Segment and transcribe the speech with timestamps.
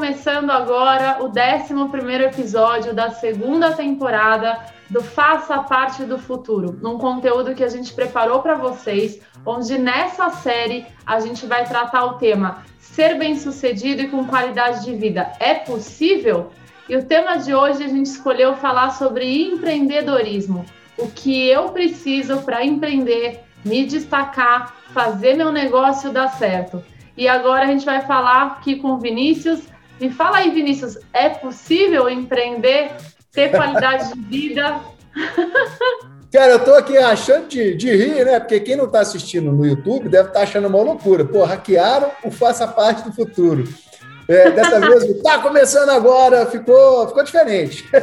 [0.00, 4.58] Começando agora o 11 episódio da segunda temporada
[4.88, 10.30] do Faça Parte do Futuro, num conteúdo que a gente preparou para vocês, onde nessa
[10.30, 15.52] série a gente vai tratar o tema Ser bem-sucedido e com qualidade de vida é
[15.52, 16.50] possível?
[16.88, 20.64] E o tema de hoje a gente escolheu falar sobre empreendedorismo,
[20.96, 26.82] o que eu preciso para empreender, me destacar, fazer meu negócio dar certo.
[27.18, 29.68] E agora a gente vai falar aqui com Vinícius.
[30.00, 32.90] Me fala aí, Vinícius, é possível empreender,
[33.30, 34.80] ter qualidade de vida?
[36.32, 38.38] Cara, eu tô aqui achando de, de rir, né?
[38.38, 41.24] Porque quem não tá assistindo no YouTube deve estar tá achando uma loucura.
[41.24, 43.64] Pô, hackearam o Faça Parte do Futuro.
[44.28, 47.84] É, dessa vez, tá começando agora, ficou, ficou diferente.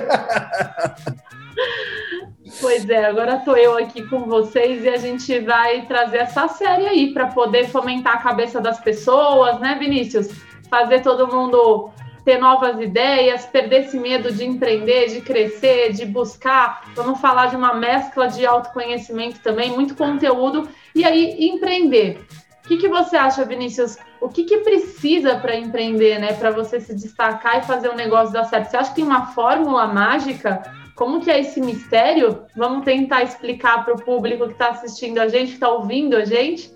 [2.62, 6.88] Pois é, agora estou eu aqui com vocês e a gente vai trazer essa série
[6.88, 10.30] aí para poder fomentar a cabeça das pessoas, né, Vinícius?
[10.70, 11.92] Fazer todo mundo
[12.24, 16.84] ter novas ideias, perder esse medo de empreender, de crescer, de buscar.
[16.94, 20.68] Vamos falar de uma mescla de autoconhecimento também, muito conteúdo.
[20.94, 22.26] E aí, empreender.
[22.66, 23.98] O que, que você acha, Vinícius?
[24.20, 26.34] O que, que precisa para empreender, né?
[26.34, 28.72] Para você se destacar e fazer o negócio dar certo?
[28.72, 30.62] Você acha que tem uma fórmula mágica
[30.98, 32.44] como que é esse mistério?
[32.56, 36.26] Vamos tentar explicar para o público que está assistindo a gente, que está ouvindo a
[36.26, 36.76] gente?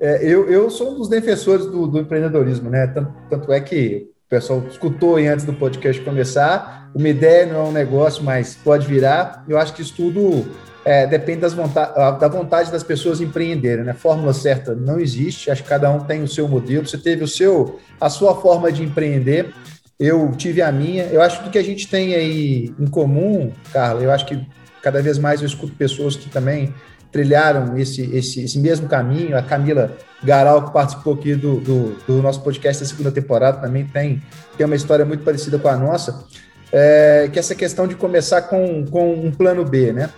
[0.00, 2.86] É, eu, eu sou um dos defensores do, do empreendedorismo, né?
[2.86, 6.90] Tanto, tanto, é que o pessoal escutou antes do podcast começar.
[6.94, 9.44] Uma ideia não é um negócio, mas pode virar.
[9.48, 10.46] Eu acho que isso tudo
[10.84, 13.92] é, depende das da vontade das pessoas empreenderem, né?
[13.92, 15.50] Fórmula certa não existe.
[15.50, 16.86] Acho que cada um tem o seu modelo.
[16.86, 19.52] Você teve o seu, a sua forma de empreender
[19.98, 21.04] eu tive a minha.
[21.04, 24.46] Eu acho que o que a gente tem aí em comum, Carla, eu acho que
[24.82, 26.72] cada vez mais eu escuto pessoas que também
[27.10, 29.36] trilharam esse, esse, esse mesmo caminho.
[29.36, 33.84] A Camila Garal, que participou aqui do, do, do, nosso podcast da segunda temporada, também
[33.86, 34.22] tem,
[34.56, 36.24] tem uma história muito parecida com a nossa,
[36.72, 40.10] é, que é essa questão de começar com, com um plano B, né?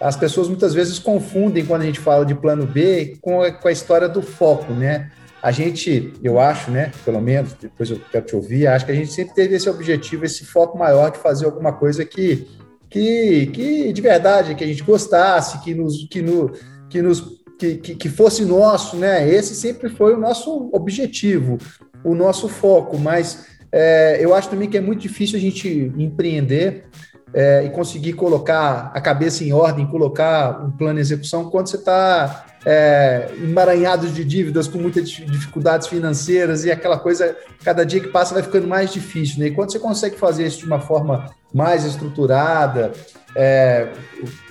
[0.00, 3.68] As pessoas muitas vezes confundem quando a gente fala de plano B com a, com
[3.68, 5.10] a história do foco, né?
[5.44, 8.94] a gente, eu acho, né, pelo menos, depois eu quero te ouvir, acho que a
[8.94, 12.48] gente sempre teve esse objetivo, esse foco maior de fazer alguma coisa que,
[12.94, 16.52] que, que de verdade, que a gente gostasse, que nos, que no,
[16.88, 19.28] que nos que, que, que, fosse nosso, né?
[19.28, 21.58] Esse sempre foi o nosso objetivo,
[22.04, 26.84] o nosso foco, mas é, eu acho também que é muito difícil a gente empreender
[27.32, 31.76] é, e conseguir colocar a cabeça em ordem, colocar um plano de execução quando você
[31.76, 38.08] está é, emaranhados de dívidas, com muitas dificuldades financeiras e aquela coisa, cada dia que
[38.08, 39.40] passa vai ficando mais difícil.
[39.40, 39.46] Né?
[39.46, 42.92] E quando você consegue fazer isso de uma forma mais estruturada,
[43.36, 43.88] é,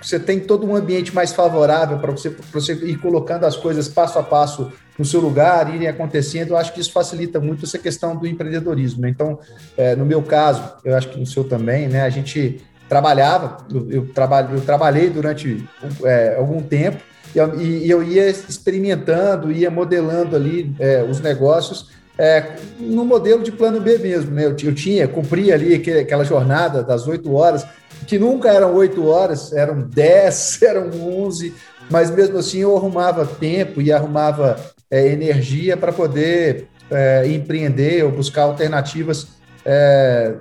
[0.02, 4.19] você tem todo um ambiente mais favorável para você, você ir colocando as coisas passo
[4.19, 8.16] a passo no seu lugar, irem acontecendo, eu acho que isso facilita muito essa questão
[8.16, 9.02] do empreendedorismo.
[9.02, 9.09] Né?
[9.09, 9.40] Então,
[9.75, 13.90] é, no meu caso, eu acho que no seu também, né, a gente trabalhava, eu,
[13.90, 15.68] eu, trabalho, eu trabalhei durante
[16.03, 17.02] é, algum tempo,
[17.36, 23.80] e eu ia experimentando, ia modelando ali é, os negócios é, no modelo de plano
[23.80, 24.32] B mesmo.
[24.32, 24.46] Né?
[24.46, 27.66] Eu, eu tinha, cumpria ali aquela jornada das oito horas,
[28.08, 31.54] que nunca eram oito horas, eram dez, eram onze,
[31.90, 34.58] mas mesmo assim eu arrumava tempo e arrumava
[34.90, 39.28] é, energia para poder é, empreender ou buscar alternativas
[39.66, 40.34] é,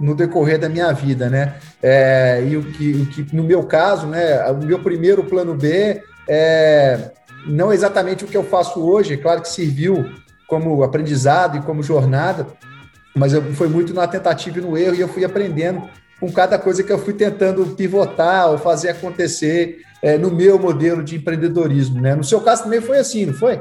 [0.00, 1.54] no decorrer da minha vida, né?
[1.82, 6.02] É, e o que, o que, no meu caso, né, o meu primeiro plano B
[6.28, 7.10] é,
[7.46, 10.04] não exatamente o que eu faço hoje, é claro que serviu
[10.46, 12.46] como aprendizado e como jornada,
[13.14, 15.88] mas eu, foi muito na tentativa e no erro, e eu fui aprendendo
[16.20, 21.02] com cada coisa que eu fui tentando pivotar ou fazer acontecer é, no meu modelo
[21.02, 22.00] de empreendedorismo.
[22.00, 22.14] Né?
[22.14, 23.60] No seu caso também foi assim, não foi?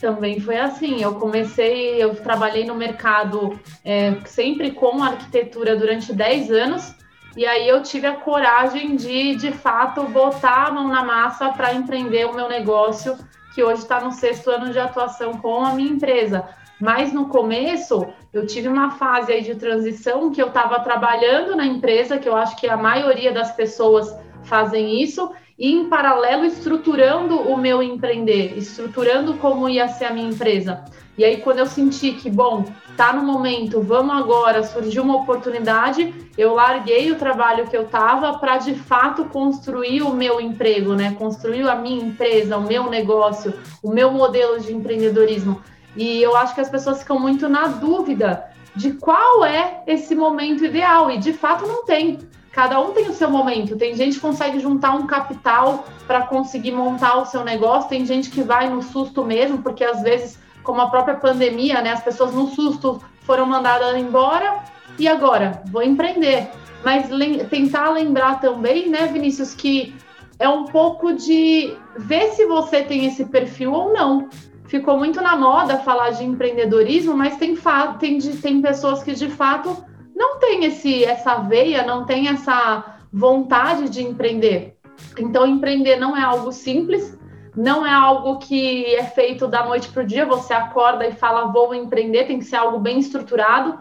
[0.00, 1.02] Também foi assim.
[1.02, 6.94] Eu comecei, eu trabalhei no mercado é, sempre com arquitetura durante 10 anos.
[7.36, 11.74] E aí eu tive a coragem de, de fato, botar a mão na massa para
[11.74, 13.16] empreender o meu negócio,
[13.54, 16.48] que hoje está no sexto ano de atuação com a minha empresa.
[16.80, 21.64] Mas no começo eu tive uma fase aí de transição que eu estava trabalhando na
[21.64, 24.14] empresa, que eu acho que a maioria das pessoas
[24.44, 30.28] fazem isso, e em paralelo estruturando o meu empreender, estruturando como ia ser a minha
[30.28, 30.84] empresa.
[31.16, 32.64] E aí quando eu senti que, bom,
[32.96, 38.38] tá no momento, vamos agora, surgiu uma oportunidade, eu larguei o trabalho que eu tava
[38.38, 41.14] para de fato construir o meu emprego, né?
[41.18, 45.62] Construir a minha empresa, o meu negócio, o meu modelo de empreendedorismo.
[45.96, 48.44] E eu acho que as pessoas ficam muito na dúvida
[48.74, 52.18] de qual é esse momento ideal e de fato não tem.
[52.50, 53.76] Cada um tem o seu momento.
[53.76, 58.30] Tem gente que consegue juntar um capital para conseguir montar o seu negócio, tem gente
[58.30, 62.34] que vai no susto mesmo, porque às vezes, como a própria pandemia, né, as pessoas
[62.34, 64.64] no susto foram mandadas embora
[64.98, 66.48] e agora vou empreender.
[66.84, 69.94] Mas le tentar lembrar também, né, Vinícius, que
[70.38, 74.28] é um pouco de ver se você tem esse perfil ou não.
[74.66, 77.56] Ficou muito na moda falar de empreendedorismo, mas tem,
[78.00, 79.84] tem, tem pessoas que de fato
[80.14, 84.76] não tem esse, essa veia, não tem essa vontade de empreender.
[85.18, 87.18] Então, empreender não é algo simples,
[87.56, 91.52] não é algo que é feito da noite para o dia, você acorda e fala,
[91.52, 93.78] vou empreender, tem que ser algo bem estruturado.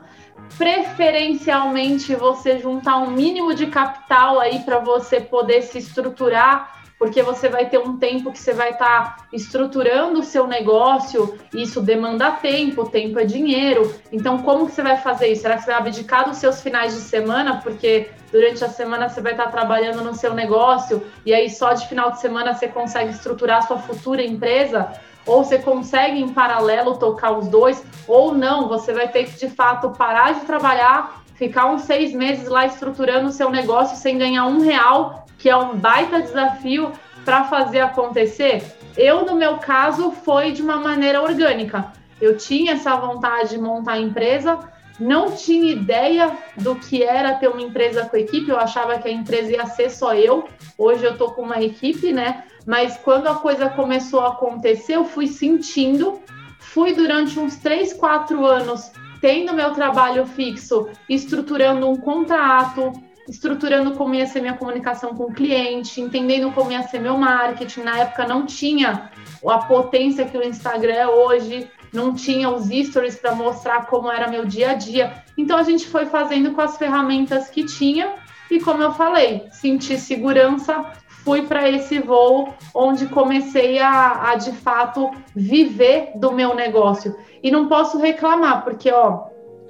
[0.58, 7.50] Preferencialmente, você juntar um mínimo de capital aí para você poder se estruturar porque você
[7.50, 12.32] vai ter um tempo que você vai estar tá estruturando o seu negócio, isso demanda
[12.32, 13.94] tempo, tempo é dinheiro.
[14.10, 15.42] Então, como que você vai fazer isso?
[15.42, 19.20] Será que você vai abdicar dos seus finais de semana, porque durante a semana você
[19.20, 22.70] vai estar tá trabalhando no seu negócio e aí só de final de semana você
[22.70, 24.94] consegue estruturar a sua futura empresa?
[25.26, 29.50] Ou você consegue em paralelo tocar os dois, ou não, você vai ter que de
[29.50, 34.46] fato parar de trabalhar ficar uns seis meses lá estruturando o seu negócio sem ganhar
[34.46, 36.92] um real que é um baita desafio
[37.26, 38.64] para fazer acontecer?
[38.96, 41.92] Eu, no meu caso, foi de uma maneira orgânica.
[42.22, 44.60] Eu tinha essa vontade de montar a empresa,
[45.00, 49.12] não tinha ideia do que era ter uma empresa com equipe, eu achava que a
[49.12, 50.48] empresa ia ser só eu.
[50.78, 52.44] Hoje eu estou com uma equipe, né?
[52.66, 56.22] Mas quando a coisa começou a acontecer, eu fui sentindo,
[56.60, 58.92] fui durante uns três, quatro anos
[59.24, 62.92] tendo meu trabalho fixo, estruturando um contrato,
[63.26, 67.84] estruturando como ia ser minha comunicação com o cliente, entendendo como ia ser meu marketing.
[67.84, 69.10] Na época não tinha
[69.48, 74.28] a potência que o Instagram é hoje, não tinha os stories para mostrar como era
[74.28, 75.24] meu dia a dia.
[75.38, 78.16] Então a gente foi fazendo com as ferramentas que tinha
[78.52, 80.84] e como eu falei, senti segurança,
[81.24, 87.16] fui para esse voo onde comecei a, a de fato viver do meu negócio.
[87.42, 89.26] E não posso reclamar, porque ó,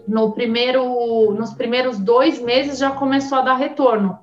[0.08, 4.20] no primeiro, nos primeiros dois meses já começou a dar retorno.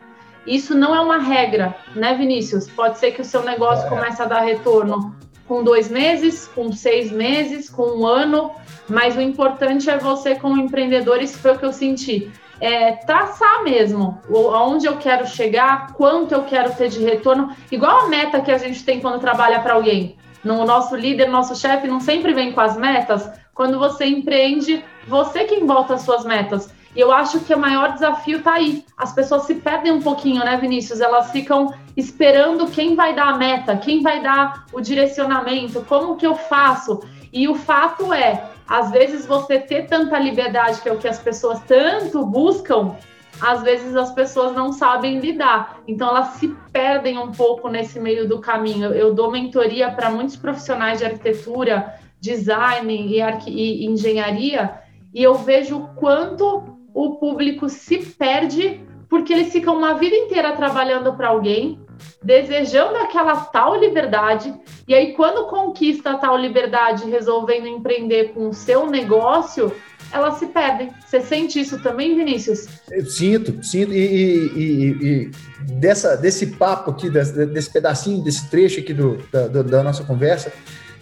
[0.46, 2.68] Isso não é uma regra, né, Vinícius?
[2.68, 3.88] Pode ser que o seu negócio é.
[3.88, 5.14] comece a dar retorno
[5.46, 8.52] com dois meses, com seis meses, com um ano,
[8.88, 12.30] mas o importante é você, como empreendedor, isso foi o que eu senti.
[12.60, 14.20] É, traçar mesmo
[14.52, 18.58] aonde eu quero chegar, quanto eu quero ter de retorno, igual a meta que a
[18.58, 20.16] gente tem quando trabalha para alguém.
[20.44, 25.44] No nosso líder, nosso chefe não sempre vem com as metas, quando você empreende, você
[25.44, 26.72] quem volta as suas metas.
[26.94, 28.84] E eu acho que o maior desafio está aí.
[28.96, 31.00] As pessoas se perdem um pouquinho, né, Vinícius?
[31.00, 36.26] Elas ficam esperando quem vai dar a meta, quem vai dar o direcionamento, como que
[36.26, 37.00] eu faço.
[37.32, 41.18] E o fato é, às vezes você ter tanta liberdade, que é o que as
[41.18, 42.94] pessoas tanto buscam,
[43.40, 45.80] às vezes as pessoas não sabem lidar.
[45.88, 48.92] Então elas se perdem um pouco nesse meio do caminho.
[48.92, 54.78] Eu dou mentoria para muitos profissionais de arquitetura, design e, e engenharia,
[55.12, 60.52] e eu vejo o quanto o público se perde porque eles ficam uma vida inteira
[60.52, 61.80] trabalhando para alguém,
[62.22, 64.52] desejando aquela tal liberdade,
[64.86, 69.72] e aí quando conquista a tal liberdade, resolvendo empreender com o seu negócio,
[70.12, 70.90] elas se perdem.
[71.06, 72.66] Você sente isso também, Vinícius?
[72.90, 73.92] Eu sinto, sinto.
[73.92, 75.30] E, e, e, e
[75.74, 80.52] dessa, desse papo aqui, desse, desse, pedacinho, desse trecho aqui do, da, da nossa conversa,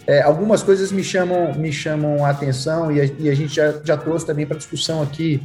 [0.05, 3.79] é, algumas coisas me chamam, me chamam a atenção e a, e a gente já,
[3.83, 5.41] já trouxe também para discussão aqui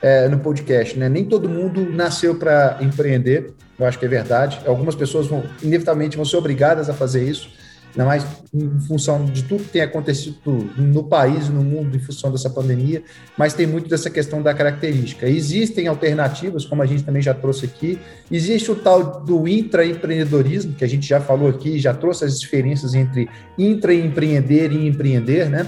[0.00, 0.98] é, no podcast.
[0.98, 1.08] Né?
[1.08, 4.60] Nem todo mundo nasceu para empreender, eu acho que é verdade.
[4.66, 7.50] Algumas pessoas vão, inevitavelmente, vão ser obrigadas a fazer isso
[7.96, 10.36] ainda mais em função de tudo que tem acontecido
[10.76, 13.02] no país, no mundo, em função dessa pandemia,
[13.36, 15.26] mas tem muito dessa questão da característica.
[15.26, 17.98] Existem alternativas, como a gente também já trouxe aqui,
[18.30, 22.94] existe o tal do intraempreendedorismo, que a gente já falou aqui, já trouxe as diferenças
[22.94, 25.66] entre intraempreender e empreender, né?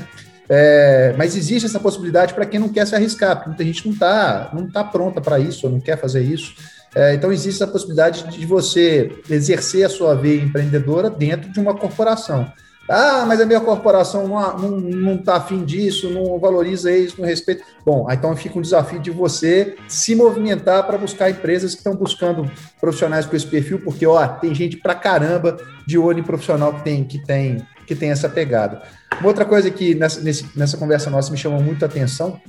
[0.50, 3.93] É, mas existe essa possibilidade para quem não quer se arriscar, porque muita gente não
[3.93, 6.55] está não tá pronta para isso, ou não quer fazer isso.
[6.99, 11.73] É, então, existe a possibilidade de você exercer a sua veia empreendedora dentro de uma
[11.73, 12.52] corporação.
[12.90, 17.28] Ah, mas a minha corporação não, não, não tá afim disso, não valoriza isso, não
[17.28, 17.62] respeita.
[17.87, 22.50] Bom, então fica um desafio de você se movimentar para buscar empresas que estão buscando
[22.81, 26.83] profissionais com esse perfil, porque ó, tem gente pra caramba de olho em profissional que
[26.83, 28.83] tem, que tem, que tem essa pegada.
[29.21, 30.21] Uma outra coisa que nessa,
[30.57, 32.40] nessa conversa nossa me chamou muito a atenção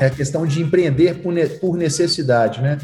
[0.00, 1.20] é a questão de empreender
[1.60, 2.78] por necessidade, né?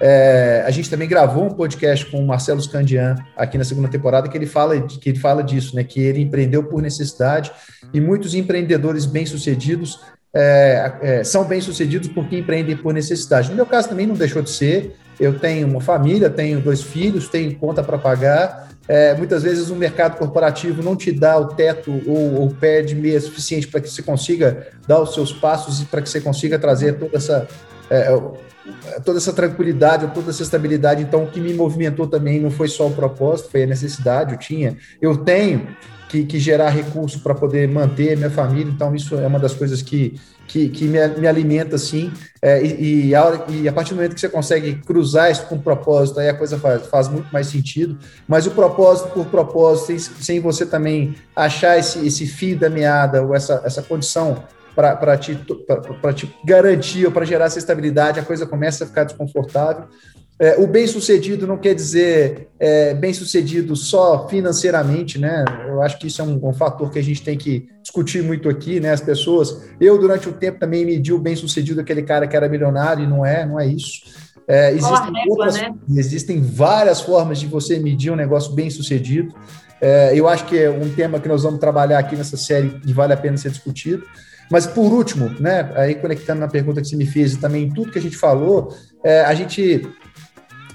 [0.00, 4.28] É, a gente também gravou um podcast com o Marcelo Scandian aqui na segunda temporada
[4.28, 5.84] que ele fala que ele fala disso, né?
[5.84, 7.50] Que ele empreendeu por necessidade
[7.94, 10.00] e muitos empreendedores bem-sucedidos
[10.34, 13.48] é, é, são bem-sucedidos porque empreendem por necessidade.
[13.48, 14.94] No meu caso também não deixou de ser.
[15.18, 18.68] Eu tenho uma família, tenho dois filhos, tenho conta para pagar.
[18.86, 23.20] É, muitas vezes o mercado corporativo não te dá o teto ou, ou pede meia
[23.20, 26.98] suficiente para que você consiga dar os seus passos e para que você consiga trazer
[26.98, 27.48] toda essa
[27.90, 28.08] é,
[29.04, 31.02] toda essa tranquilidade, toda essa estabilidade.
[31.02, 34.32] Então, o que me movimentou também não foi só o propósito, foi a necessidade.
[34.32, 35.68] Eu tinha, eu tenho
[36.08, 38.70] que, que gerar recurso para poder manter minha família.
[38.70, 42.12] Então, isso é uma das coisas que, que, que me, me, alimenta, assim.
[42.42, 45.58] É, e, e, a, e, a, partir do momento que você consegue cruzar isso com
[45.58, 47.98] propósito, aí a coisa faz, faz muito mais sentido.
[48.26, 53.22] Mas o propósito por propósito, sem, sem você também achar esse, esse fio da meada,
[53.22, 54.44] ou essa, essa condição
[54.76, 55.34] para te,
[56.14, 59.86] te garantir ou para gerar essa estabilidade, a coisa começa a ficar desconfortável.
[60.38, 65.42] É, o bem-sucedido não quer dizer é, bem-sucedido só financeiramente, né?
[65.66, 68.46] Eu acho que isso é um, um, fator que a gente tem que discutir muito
[68.46, 68.92] aqui, né?
[68.92, 69.62] As pessoas.
[69.80, 73.24] Eu, durante o tempo, também medi o bem-sucedido aquele cara que era milionário, e não
[73.24, 74.02] é, não é isso.
[74.46, 75.74] É, existem, régua, outras, né?
[75.96, 79.34] existem várias formas de você medir um negócio bem-sucedido.
[79.80, 82.92] É, eu acho que é um tema que nós vamos trabalhar aqui nessa série e
[82.92, 84.04] vale a pena ser discutido.
[84.50, 87.90] Mas por último, né, aí conectando na pergunta que você me fez e também tudo
[87.90, 88.72] que a gente falou,
[89.02, 89.88] é, a gente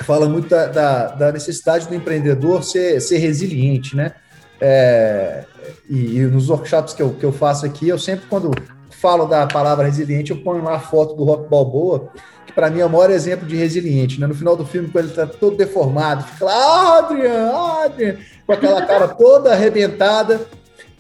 [0.04, 4.14] fala muito da, da, da, necessidade do empreendedor ser, ser resiliente, né?
[4.60, 5.44] É,
[5.90, 8.52] e, e, nos workshops que eu, que eu faço aqui, eu sempre, quando
[8.90, 12.10] falo da palavra resiliente, eu ponho lá a foto do Rock Balboa,
[12.46, 14.28] que para mim é o maior exemplo de resiliente, né?
[14.28, 17.52] No final do filme, quando ele está todo deformado, fica lá, Adrian,
[17.86, 20.42] Adrian, com aquela cara toda arrebentada,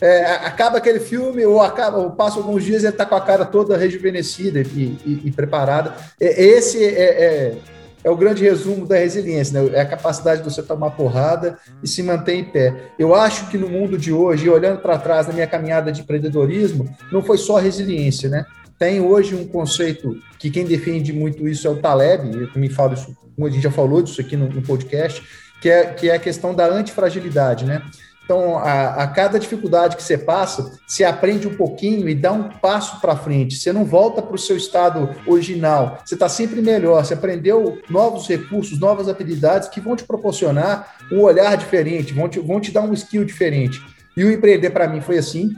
[0.01, 3.21] é, acaba aquele filme, ou acaba, ou passa alguns dias e ele está com a
[3.21, 5.93] cara toda rejuvenescida e, e, e preparada.
[6.19, 7.57] Esse é, é,
[8.03, 9.69] é, o grande resumo da resiliência, né?
[9.73, 12.91] é a capacidade de você tomar porrada e se manter em pé.
[12.97, 16.89] Eu acho que no mundo de hoje, olhando para trás na minha caminhada de empreendedorismo,
[17.11, 18.45] não foi só resiliência, né?
[18.79, 22.95] Tem hoje um conceito que quem defende muito isso é o Taleb, eu também falo
[22.95, 25.21] isso, a gente já falou disso aqui no, no podcast,
[25.61, 27.83] que é, que é a questão da antifragilidade, né?
[28.31, 32.43] Então, a, a, cada dificuldade que você passa, você aprende um pouquinho e dá um
[32.43, 33.57] passo para frente.
[33.57, 35.99] Você não volta para o seu estado original.
[36.05, 37.03] Você está sempre melhor.
[37.03, 42.39] Você aprendeu novos recursos, novas habilidades que vão te proporcionar um olhar diferente, vão te,
[42.39, 43.81] vão te dar um skill diferente.
[44.15, 45.51] E o empreender para mim foi assim.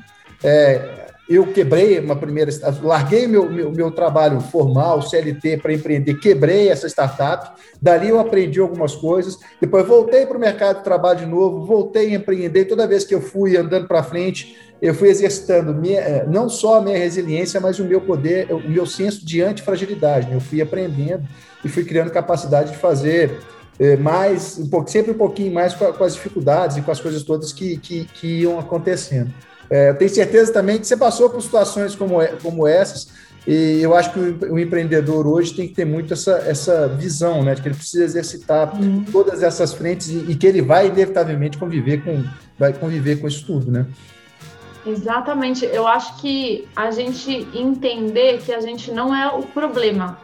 [0.44, 1.03] É,
[1.36, 6.88] eu quebrei uma primeira, larguei meu, meu, meu trabalho formal, CLT, para empreender, quebrei essa
[6.88, 11.66] startup, dali eu aprendi algumas coisas, depois voltei para o mercado de trabalho de novo,
[11.66, 16.02] voltei a empreender, toda vez que eu fui andando para frente, eu fui exercitando minha,
[16.02, 20.28] eh, não só a minha resiliência, mas o meu poder, o meu senso de antifragilidade,
[20.28, 20.36] né?
[20.36, 21.24] eu fui aprendendo
[21.64, 23.40] e fui criando capacidade de fazer
[23.80, 27.24] eh, mais, um pouco, sempre um pouquinho mais com, as dificuldades e com as coisas
[27.24, 29.34] todas que, que, que iam acontecendo.
[29.74, 33.08] É, eu tenho certeza também que você passou por situações como, como essas,
[33.48, 37.42] e eu acho que o, o, empreendedor hoje tem que ter muito essa, essa visão,
[37.42, 37.56] né?
[37.56, 39.04] De que ele precisa exercitar uhum.
[39.12, 42.24] todas essas frentes e, e, que ele vai inevitavelmente conviver com,
[42.58, 43.88] vai conviver com isso tudo, né?
[44.86, 45.66] Exatamente.
[45.66, 50.20] Eu acho que a gente entender que a gente não é o problema.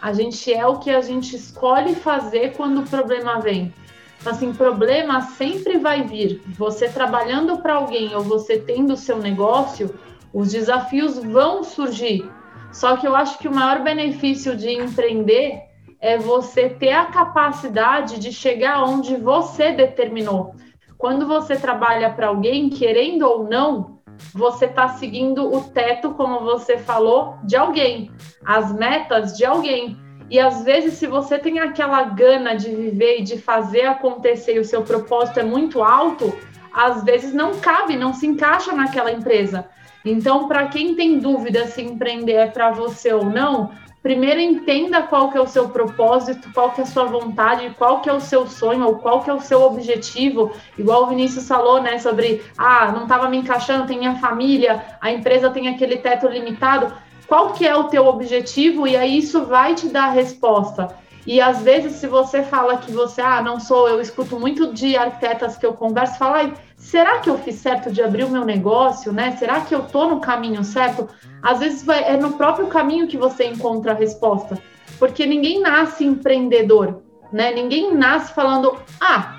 [0.00, 3.74] A gente é o que a gente escolhe fazer quando o problema vem.
[4.20, 6.42] Então, assim, problema sempre vai vir.
[6.56, 9.94] Você trabalhando para alguém ou você tendo o seu negócio,
[10.32, 12.28] os desafios vão surgir.
[12.72, 15.62] Só que eu acho que o maior benefício de empreender
[16.00, 20.54] é você ter a capacidade de chegar onde você determinou.
[20.98, 23.96] Quando você trabalha para alguém, querendo ou não,
[24.32, 28.10] você está seguindo o teto, como você falou, de alguém,
[28.44, 29.96] as metas de alguém.
[30.28, 34.58] E às vezes, se você tem aquela gana de viver e de fazer acontecer e
[34.58, 36.36] o seu propósito é muito alto,
[36.72, 39.68] às vezes não cabe, não se encaixa naquela empresa.
[40.04, 43.70] Então, para quem tem dúvida se empreender é para você ou não,
[44.02, 48.00] primeiro entenda qual que é o seu propósito, qual que é a sua vontade, qual
[48.00, 50.52] que é o seu sonho ou qual que é o seu objetivo.
[50.78, 55.10] Igual o Vinícius falou, né, sobre, ah, não estava me encaixando, tem minha família, a
[55.10, 56.92] empresa tem aquele teto limitado
[57.26, 60.96] qual que é o teu objetivo e aí isso vai te dar a resposta.
[61.26, 64.96] E às vezes, se você fala que você, ah, não sou, eu escuto muito de
[64.96, 69.12] arquitetas que eu converso, fala, será que eu fiz certo de abrir o meu negócio,
[69.12, 69.32] né?
[69.32, 71.08] Será que eu tô no caminho certo?
[71.42, 74.56] Às vezes vai, é no próprio caminho que você encontra a resposta,
[75.00, 77.02] porque ninguém nasce empreendedor,
[77.32, 77.52] né?
[77.52, 79.35] Ninguém nasce falando, ah,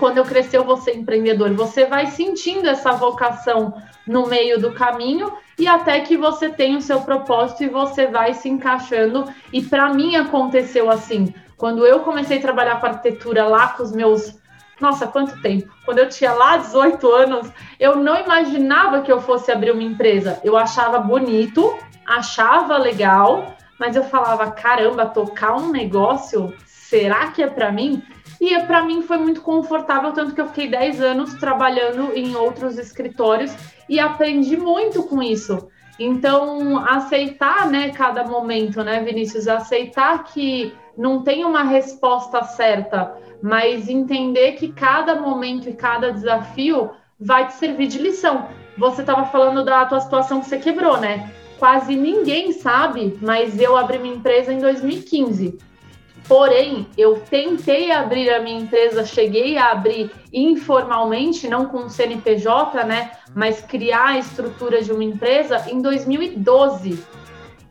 [0.00, 1.52] quando eu crescer eu vou ser empreendedor.
[1.52, 3.74] Você vai sentindo essa vocação
[4.06, 8.32] no meio do caminho e até que você tem o seu propósito e você vai
[8.32, 9.30] se encaixando.
[9.52, 11.32] E para mim aconteceu assim.
[11.56, 14.40] Quando eu comecei a trabalhar com arquitetura lá com os meus.
[14.80, 15.70] Nossa, quanto tempo!
[15.84, 20.40] Quando eu tinha lá 18 anos, eu não imaginava que eu fosse abrir uma empresa.
[20.42, 21.76] Eu achava bonito,
[22.06, 28.02] achava legal, mas eu falava: caramba, tocar um negócio, será que é para mim?
[28.40, 32.78] E para mim foi muito confortável, tanto que eu fiquei 10 anos trabalhando em outros
[32.78, 33.54] escritórios
[33.88, 35.68] e aprendi muito com isso.
[35.98, 43.88] Então, aceitar, né, cada momento, né, Vinícius, aceitar que não tem uma resposta certa, mas
[43.88, 48.48] entender que cada momento e cada desafio vai te servir de lição.
[48.78, 51.30] Você estava falando da tua situação que você quebrou, né?
[51.58, 55.58] Quase ninguém sabe, mas eu abri minha empresa em 2015.
[56.30, 63.10] Porém, eu tentei abrir a minha empresa, cheguei a abrir informalmente, não com CNPJ, né?
[63.34, 67.04] Mas criar a estrutura de uma empresa em 2012.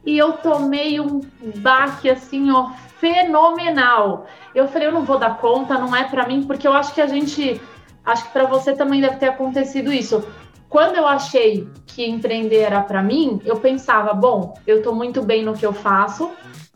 [0.05, 1.21] E eu tomei um
[1.61, 4.25] baque assim, ó, fenomenal.
[4.53, 6.99] Eu falei, eu não vou dar conta, não é para mim, porque eu acho que
[6.99, 7.61] a gente,
[8.05, 10.21] acho que para você também deve ter acontecido isso.
[10.67, 15.45] Quando eu achei que empreender era para mim, eu pensava, bom, eu tô muito bem
[15.45, 16.29] no que eu faço,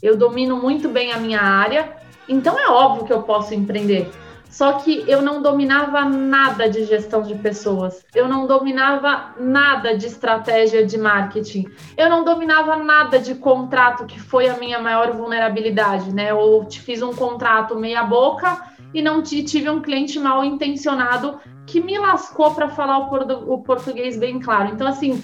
[0.04, 1.94] eu domino muito bem a minha área,
[2.30, 4.12] então é óbvio que eu posso empreender.
[4.50, 10.06] Só que eu não dominava nada de gestão de pessoas, eu não dominava nada de
[10.06, 11.66] estratégia de marketing,
[11.98, 16.30] eu não dominava nada de contrato, que foi a minha maior vulnerabilidade, né?
[16.30, 18.62] Eu te fiz um contrato meia-boca
[18.94, 24.40] e não tive um cliente mal intencionado que me lascou para falar o português bem
[24.40, 24.70] claro.
[24.72, 25.24] Então, assim,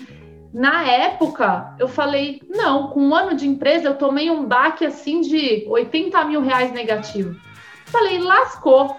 [0.54, 5.22] na época, eu falei, não, com um ano de empresa eu tomei um baque assim
[5.22, 7.36] de 80 mil reais negativo.
[7.86, 8.98] Falei, lascou,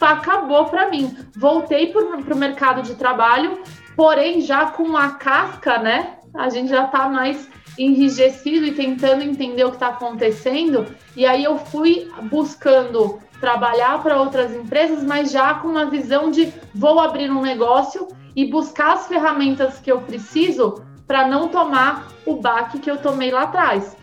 [0.00, 1.16] acabou para mim.
[1.36, 3.62] Voltei para o mercado de trabalho,
[3.96, 6.18] porém já com a casca, né?
[6.34, 10.86] A gente já está mais enrijecido e tentando entender o que está acontecendo.
[11.16, 16.50] E aí eu fui buscando trabalhar para outras empresas, mas já com uma visão de
[16.74, 22.36] vou abrir um negócio e buscar as ferramentas que eu preciso para não tomar o
[22.36, 23.94] baque que eu tomei lá atrás.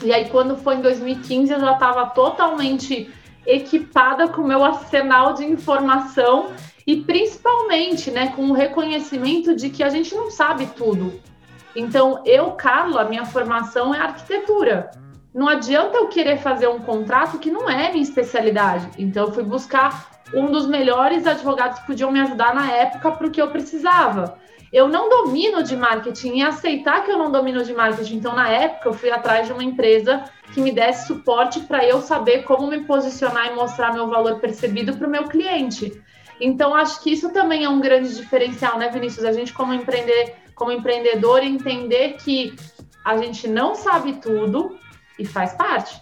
[0.00, 3.12] E aí, quando foi em 2015, eu já estava totalmente
[3.44, 6.52] equipada com o meu arsenal de informação
[6.86, 11.20] e principalmente né, com o reconhecimento de que a gente não sabe tudo.
[11.74, 14.92] Então, eu, Carla, minha formação é arquitetura.
[15.34, 18.88] Não adianta eu querer fazer um contrato que não é minha especialidade.
[18.96, 23.26] Então, eu fui buscar um dos melhores advogados que podiam me ajudar na época para
[23.26, 24.38] o que eu precisava.
[24.72, 28.16] Eu não domino de marketing e aceitar que eu não domino de marketing.
[28.16, 32.00] Então, na época, eu fui atrás de uma empresa que me desse suporte para eu
[32.00, 36.00] saber como me posicionar e mostrar meu valor percebido para o meu cliente.
[36.40, 39.24] Então, acho que isso também é um grande diferencial, né, Vinícius?
[39.24, 42.54] A gente, como, empreender, como empreendedor, entender que
[43.04, 44.78] a gente não sabe tudo
[45.18, 46.00] e faz parte.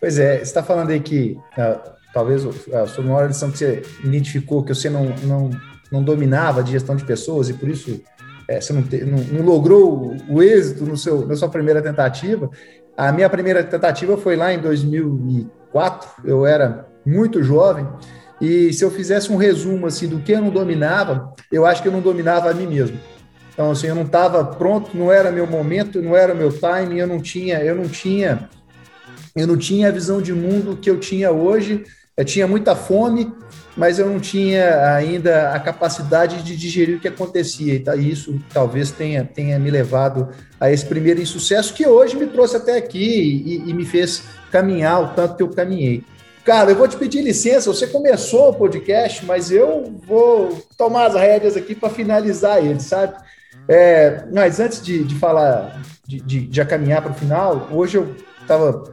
[0.00, 3.82] Pois é, você está falando aí que uh, talvez a sua maior lição que você
[4.02, 5.50] identificou que você não, não,
[5.92, 8.00] não dominava de gestão de pessoas e por isso
[8.48, 12.50] é, você não, te, não, não, logrou o êxito no seu, na sua primeira tentativa.
[12.96, 17.86] A minha primeira tentativa foi lá em 2004, eu era muito jovem,
[18.40, 21.88] e se eu fizesse um resumo assim do que eu não dominava, eu acho que
[21.88, 22.98] eu não dominava a mim mesmo.
[23.60, 27.06] Então assim, eu não estava pronto, não era meu momento, não era meu timing, eu
[27.06, 28.48] não tinha, eu não tinha
[29.36, 31.84] eu não tinha a visão de mundo que eu tinha hoje
[32.16, 33.30] eu tinha muita fome,
[33.76, 37.74] mas eu não tinha ainda a capacidade de digerir o que acontecia.
[37.74, 42.28] E tá, isso talvez tenha, tenha me levado a esse primeiro insucesso que hoje me
[42.28, 42.98] trouxe até aqui
[43.44, 46.02] e, e me fez caminhar o tanto que eu caminhei.
[46.44, 51.14] Cara, eu vou te pedir licença, você começou o podcast, mas eu vou tomar as
[51.14, 53.14] rédeas aqui para finalizar ele, sabe?
[53.68, 58.14] É, mas antes de, de falar, de, de, de caminhar para o final, hoje eu
[58.40, 58.84] estava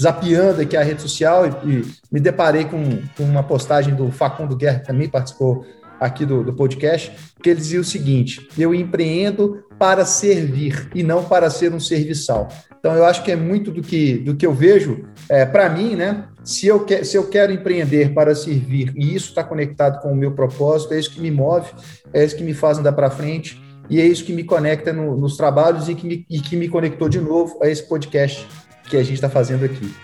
[0.00, 2.82] zapeando aqui a rede social e, e me deparei com,
[3.16, 5.64] com, uma postagem do Facundo Guerra, que também participou
[5.98, 7.12] aqui do, do podcast,
[7.42, 12.48] que ele dizia o seguinte: eu empreendo para servir e não para ser um serviçal.
[12.78, 15.96] Então, eu acho que é muito do que, do que eu vejo é, para mim,
[15.96, 16.28] né?
[16.44, 20.16] Se eu, que, se eu quero empreender para servir e isso está conectado com o
[20.16, 21.68] meu propósito, é isso que me move,
[22.12, 25.16] é isso que me faz andar para frente e é isso que me conecta no,
[25.16, 28.46] nos trabalhos e que, me, e que me conectou de novo a esse podcast
[28.88, 29.94] que a gente está fazendo aqui.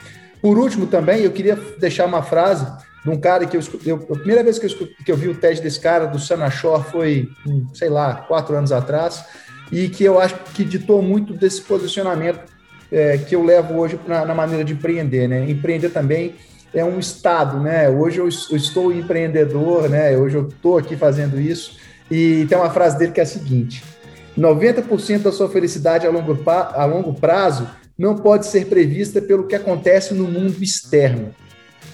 [0.40, 2.66] Por último, também, eu queria deixar uma frase
[3.04, 5.34] de um cara que eu, eu a primeira vez que eu, que eu vi o
[5.34, 7.28] teste desse cara, do Sanachor, foi,
[7.74, 9.24] sei lá, quatro anos atrás,
[9.70, 12.40] e que eu acho que ditou muito desse posicionamento
[12.90, 15.48] é, que eu levo hoje na, na, maneira de empreender, né?
[15.48, 16.34] Empreender também
[16.74, 17.88] é um estado, né?
[17.88, 20.16] Hoje eu, eu estou empreendedor, né?
[20.16, 21.78] Hoje eu estou aqui fazendo isso,
[22.12, 23.82] e tem uma frase dele que é a seguinte:
[24.38, 29.54] 90% da sua felicidade a longo, a longo prazo não pode ser prevista pelo que
[29.54, 31.34] acontece no mundo externo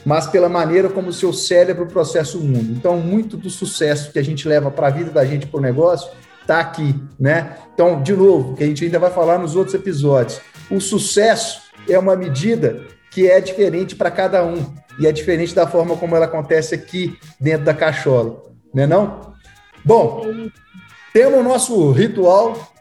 [0.04, 2.72] mas pela maneira como o seu cérebro processa o mundo.
[2.72, 5.62] Então, muito do sucesso que a gente leva para a vida da gente, para o
[5.62, 7.56] negócio, está aqui, né?
[7.74, 11.98] Então, de novo, que a gente ainda vai falar nos outros episódios, o sucesso é
[11.98, 14.64] uma medida que é diferente para cada um
[14.98, 18.42] e é diferente da forma como ela acontece aqui dentro da cachola,
[18.74, 19.34] né não?
[19.88, 20.50] Bom,
[21.14, 22.74] temos o nosso ritual,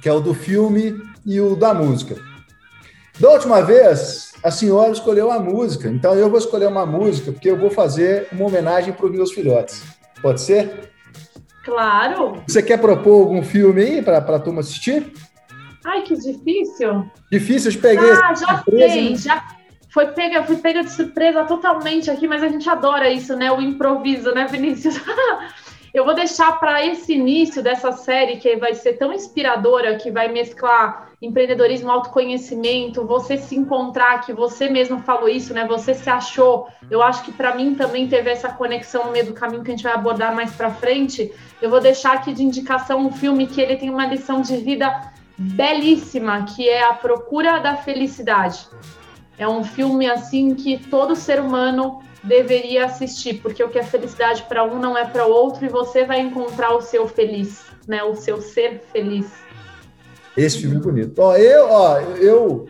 [0.00, 2.16] que é o do filme e o da música.
[3.20, 7.50] Da última vez, a senhora escolheu a música, então eu vou escolher uma música, porque
[7.50, 9.84] eu vou fazer uma homenagem para os meus filhotes.
[10.22, 10.90] Pode ser?
[11.66, 12.42] Claro.
[12.46, 15.12] Você quer propor algum filme aí para a turma assistir?
[15.84, 17.10] Ai, que difícil.
[17.30, 18.10] Difícil, eu peguei.
[18.10, 19.16] Ah, já surpresa, sei, né?
[19.16, 19.48] já
[19.92, 23.52] foi pega, fui pega de surpresa totalmente aqui, mas a gente adora isso, né?
[23.52, 24.98] O improviso, né, Vinícius?
[25.92, 30.28] eu vou deixar para esse início dessa série que vai ser tão inspiradora, que vai
[30.28, 35.66] mesclar empreendedorismo, autoconhecimento, você se encontrar, que você mesmo falou isso, né?
[35.66, 36.68] Você se achou.
[36.88, 39.74] Eu acho que para mim também teve essa conexão no meio do caminho que a
[39.74, 41.32] gente vai abordar mais para frente.
[41.60, 45.12] Eu vou deixar aqui de indicação um filme que ele tem uma lição de vida
[45.36, 48.68] belíssima, que é A Procura da Felicidade.
[49.36, 54.44] É um filme assim que todo ser humano deveria assistir, porque o que é felicidade
[54.48, 58.02] para um não é para outro e você vai encontrar o seu feliz, né?
[58.02, 59.26] O seu ser feliz.
[60.36, 61.18] Esse filme é bonito.
[61.18, 62.68] Ó, eu, ó, eu,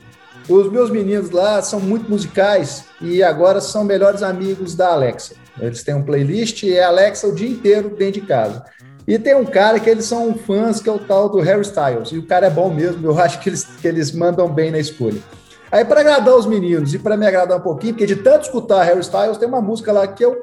[0.49, 5.35] os meus meninos lá são muito musicais e agora são melhores amigos da Alexa.
[5.61, 8.65] Eles têm um playlist e é Alexa o dia inteiro dentro de casa.
[9.07, 12.13] E tem um cara que eles são fãs, que é o tal do Harry Styles.
[12.13, 14.79] E o cara é bom mesmo, eu acho que eles, que eles mandam bem na
[14.79, 15.21] escolha.
[15.70, 18.83] Aí, para agradar os meninos e para me agradar um pouquinho, porque de tanto escutar
[18.85, 20.42] Harry Styles, tem uma música lá que eu,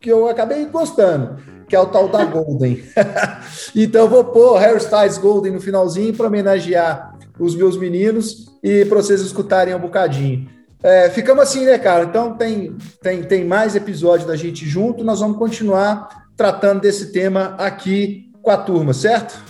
[0.00, 1.36] que eu acabei gostando
[1.70, 2.82] que é o tal da Golden.
[3.76, 8.84] então eu vou pôr Harry Styles Golden no finalzinho para homenagear os meus meninos e
[8.84, 10.48] para vocês escutarem um bocadinho.
[10.82, 12.04] É, ficamos assim, né, cara?
[12.04, 15.04] Então tem, tem, tem mais episódio da gente junto.
[15.04, 19.40] Nós vamos continuar tratando desse tema aqui com a turma, certo?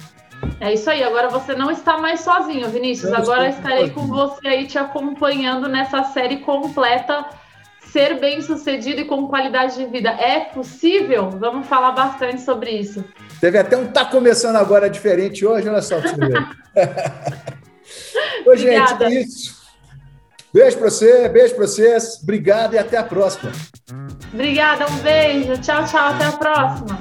[0.61, 1.03] É isso aí.
[1.03, 3.13] Agora você não está mais sozinho, Vinícius.
[3.13, 7.27] Agora estarei com você aí te acompanhando nessa série completa
[7.93, 11.31] ser bem sucedido e com qualidade de vida é possível?
[11.31, 13.05] Vamos falar bastante sobre isso.
[13.41, 15.97] Teve até um tá começando agora diferente hoje, olha só.
[18.47, 19.61] Ô, gente, é isso.
[20.53, 22.21] Beijo para você, beijo para vocês.
[22.23, 23.53] Obrigado e até a próxima.
[24.33, 25.61] Obrigada, um beijo.
[25.61, 26.99] Tchau, tchau, até a próxima.